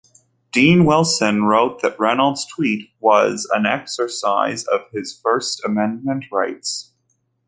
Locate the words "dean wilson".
0.51-1.43